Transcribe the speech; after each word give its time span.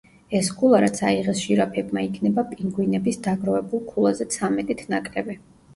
ეს 0.37 0.47
ქულა 0.61 0.79
რაც 0.83 1.01
აიღეს 1.09 1.43
ჟირაფებმა 1.43 2.05
იქნება 2.07 2.45
პინგვინების 2.55 3.23
დაგროვებულ 3.29 3.87
ქულაზე 3.95 4.33
ცამეტით 4.39 4.85
ნაკლები. 4.97 5.41